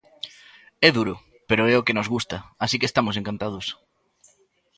[0.87, 1.15] É duro,
[1.49, 3.65] pero é o que nos gusta, así que estamos encantados.